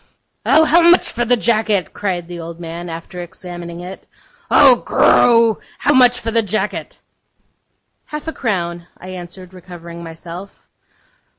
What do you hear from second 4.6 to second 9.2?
goroo! how much for the jacket?' 'Half a crown,' I